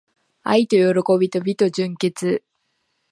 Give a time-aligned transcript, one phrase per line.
[0.41, 2.43] 愛と喜びと美と純潔